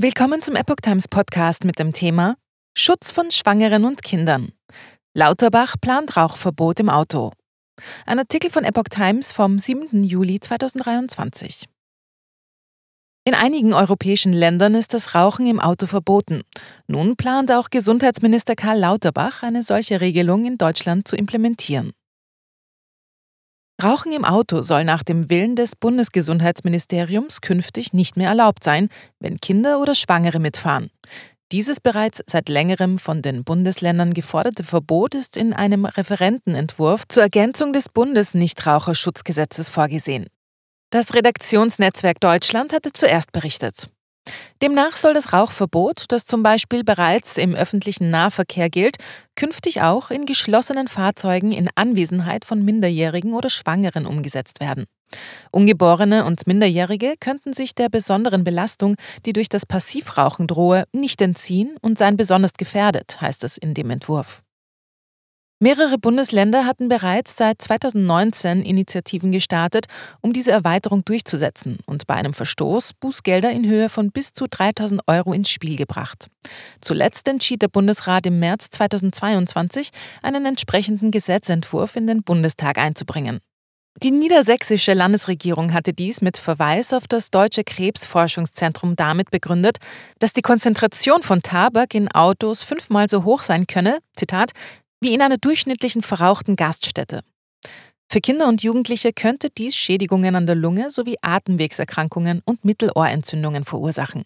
Willkommen 0.00 0.42
zum 0.42 0.54
Epoch 0.54 0.76
Times 0.80 1.08
Podcast 1.08 1.64
mit 1.64 1.80
dem 1.80 1.92
Thema 1.92 2.36
Schutz 2.76 3.10
von 3.10 3.32
Schwangeren 3.32 3.84
und 3.84 4.04
Kindern. 4.04 4.52
Lauterbach 5.12 5.74
plant 5.80 6.16
Rauchverbot 6.16 6.78
im 6.78 6.88
Auto. 6.88 7.32
Ein 8.06 8.20
Artikel 8.20 8.48
von 8.48 8.62
Epoch 8.62 8.84
Times 8.90 9.32
vom 9.32 9.58
7. 9.58 10.04
Juli 10.04 10.38
2023. 10.38 11.64
In 13.24 13.34
einigen 13.34 13.74
europäischen 13.74 14.32
Ländern 14.32 14.76
ist 14.76 14.94
das 14.94 15.16
Rauchen 15.16 15.46
im 15.46 15.58
Auto 15.58 15.88
verboten. 15.88 16.42
Nun 16.86 17.16
plant 17.16 17.50
auch 17.50 17.68
Gesundheitsminister 17.68 18.54
Karl 18.54 18.78
Lauterbach, 18.78 19.42
eine 19.42 19.62
solche 19.62 20.00
Regelung 20.00 20.44
in 20.44 20.58
Deutschland 20.58 21.08
zu 21.08 21.16
implementieren. 21.16 21.90
Rauchen 23.80 24.10
im 24.10 24.24
Auto 24.24 24.62
soll 24.62 24.82
nach 24.82 25.04
dem 25.04 25.30
Willen 25.30 25.54
des 25.54 25.76
Bundesgesundheitsministeriums 25.76 27.40
künftig 27.40 27.92
nicht 27.92 28.16
mehr 28.16 28.28
erlaubt 28.28 28.64
sein, 28.64 28.88
wenn 29.20 29.36
Kinder 29.36 29.80
oder 29.80 29.94
Schwangere 29.94 30.40
mitfahren. 30.40 30.90
Dieses 31.52 31.80
bereits 31.80 32.20
seit 32.26 32.48
längerem 32.48 32.98
von 32.98 33.22
den 33.22 33.44
Bundesländern 33.44 34.14
geforderte 34.14 34.64
Verbot 34.64 35.14
ist 35.14 35.36
in 35.36 35.54
einem 35.54 35.84
Referentenentwurf 35.84 37.06
zur 37.08 37.22
Ergänzung 37.22 37.72
des 37.72 37.88
Bundesnichtraucherschutzgesetzes 37.88 39.68
vorgesehen. 39.68 40.26
Das 40.90 41.14
Redaktionsnetzwerk 41.14 42.18
Deutschland 42.20 42.72
hatte 42.72 42.92
zuerst 42.92 43.30
berichtet. 43.30 43.88
Demnach 44.60 44.96
soll 44.96 45.14
das 45.14 45.32
Rauchverbot, 45.32 46.06
das 46.08 46.26
zum 46.26 46.42
Beispiel 46.42 46.82
bereits 46.82 47.36
im 47.36 47.54
öffentlichen 47.54 48.10
Nahverkehr 48.10 48.68
gilt, 48.70 48.96
künftig 49.36 49.82
auch 49.82 50.10
in 50.10 50.26
geschlossenen 50.26 50.88
Fahrzeugen 50.88 51.52
in 51.52 51.68
Anwesenheit 51.76 52.44
von 52.44 52.64
Minderjährigen 52.64 53.34
oder 53.34 53.50
Schwangeren 53.50 54.04
umgesetzt 54.04 54.60
werden. 54.60 54.86
Ungeborene 55.52 56.24
und 56.24 56.46
Minderjährige 56.46 57.14
könnten 57.20 57.52
sich 57.52 57.74
der 57.74 57.88
besonderen 57.88 58.42
Belastung, 58.42 58.96
die 59.24 59.32
durch 59.32 59.48
das 59.48 59.64
Passivrauchen 59.64 60.48
drohe, 60.48 60.84
nicht 60.92 61.22
entziehen 61.22 61.76
und 61.80 61.98
seien 61.98 62.16
besonders 62.16 62.54
gefährdet, 62.54 63.20
heißt 63.20 63.44
es 63.44 63.58
in 63.58 63.74
dem 63.74 63.90
Entwurf. 63.90 64.42
Mehrere 65.60 65.98
Bundesländer 65.98 66.66
hatten 66.66 66.88
bereits 66.88 67.36
seit 67.36 67.60
2019 67.60 68.62
Initiativen 68.62 69.32
gestartet, 69.32 69.86
um 70.20 70.32
diese 70.32 70.52
Erweiterung 70.52 71.04
durchzusetzen 71.04 71.78
und 71.84 72.06
bei 72.06 72.14
einem 72.14 72.32
Verstoß 72.32 72.92
Bußgelder 72.94 73.50
in 73.50 73.66
Höhe 73.66 73.88
von 73.88 74.12
bis 74.12 74.32
zu 74.32 74.46
3000 74.48 75.02
Euro 75.08 75.32
ins 75.32 75.50
Spiel 75.50 75.76
gebracht. 75.76 76.28
Zuletzt 76.80 77.26
entschied 77.26 77.62
der 77.62 77.68
Bundesrat 77.68 78.24
im 78.26 78.38
März 78.38 78.70
2022, 78.70 79.90
einen 80.22 80.46
entsprechenden 80.46 81.10
Gesetzentwurf 81.10 81.96
in 81.96 82.06
den 82.06 82.22
Bundestag 82.22 82.78
einzubringen. 82.78 83.40
Die 84.00 84.12
niedersächsische 84.12 84.94
Landesregierung 84.94 85.72
hatte 85.72 85.92
dies 85.92 86.20
mit 86.20 86.38
Verweis 86.38 86.92
auf 86.92 87.08
das 87.08 87.32
Deutsche 87.32 87.64
Krebsforschungszentrum 87.64 88.94
damit 88.94 89.32
begründet, 89.32 89.78
dass 90.20 90.32
die 90.32 90.42
Konzentration 90.42 91.24
von 91.24 91.40
Tabak 91.40 91.96
in 91.96 92.06
Autos 92.12 92.62
fünfmal 92.62 93.08
so 93.08 93.24
hoch 93.24 93.42
sein 93.42 93.66
könne, 93.66 93.98
Zitat, 94.14 94.52
wie 95.00 95.14
in 95.14 95.22
einer 95.22 95.38
durchschnittlichen 95.38 96.02
verrauchten 96.02 96.56
Gaststätte. 96.56 97.22
Für 98.10 98.20
Kinder 98.20 98.48
und 98.48 98.62
Jugendliche 98.62 99.12
könnte 99.12 99.50
dies 99.50 99.76
Schädigungen 99.76 100.34
an 100.34 100.46
der 100.46 100.54
Lunge 100.54 100.90
sowie 100.90 101.16
Atemwegserkrankungen 101.20 102.40
und 102.44 102.64
Mittelohrentzündungen 102.64 103.64
verursachen. 103.64 104.24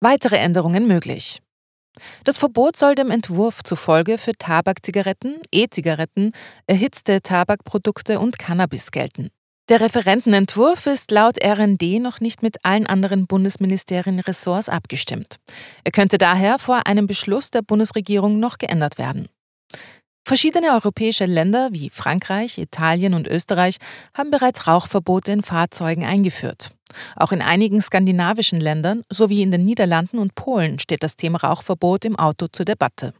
Weitere 0.00 0.36
Änderungen 0.36 0.86
möglich. 0.86 1.40
Das 2.24 2.38
Verbot 2.38 2.76
soll 2.76 2.94
dem 2.94 3.10
Entwurf 3.10 3.62
zufolge 3.62 4.18
für 4.18 4.32
Tabakzigaretten, 4.32 5.40
E-Zigaretten, 5.52 6.32
erhitzte 6.66 7.20
Tabakprodukte 7.20 8.18
und 8.18 8.38
Cannabis 8.38 8.90
gelten. 8.90 9.30
Der 9.68 9.80
Referentenentwurf 9.80 10.86
ist 10.86 11.12
laut 11.12 11.38
RND 11.42 12.00
noch 12.00 12.20
nicht 12.20 12.42
mit 12.42 12.64
allen 12.64 12.86
anderen 12.86 13.26
Bundesministerien 13.28 14.18
Ressorts 14.18 14.68
abgestimmt. 14.68 15.36
Er 15.84 15.92
könnte 15.92 16.18
daher 16.18 16.58
vor 16.58 16.86
einem 16.86 17.06
Beschluss 17.06 17.52
der 17.52 17.62
Bundesregierung 17.62 18.40
noch 18.40 18.58
geändert 18.58 18.98
werden. 18.98 19.28
Verschiedene 20.24 20.72
europäische 20.72 21.26
Länder 21.26 21.68
wie 21.72 21.90
Frankreich, 21.90 22.58
Italien 22.58 23.14
und 23.14 23.28
Österreich 23.28 23.78
haben 24.16 24.30
bereits 24.30 24.66
Rauchverbote 24.66 25.32
in 25.32 25.42
Fahrzeugen 25.42 26.04
eingeführt. 26.04 26.72
Auch 27.16 27.32
in 27.32 27.42
einigen 27.42 27.80
skandinavischen 27.80 28.60
Ländern 28.60 29.02
sowie 29.10 29.42
in 29.42 29.50
den 29.50 29.64
Niederlanden 29.64 30.18
und 30.18 30.34
Polen 30.34 30.78
steht 30.78 31.02
das 31.02 31.16
Thema 31.16 31.38
Rauchverbot 31.38 32.04
im 32.04 32.16
Auto 32.16 32.46
zur 32.48 32.64
Debatte. 32.64 33.14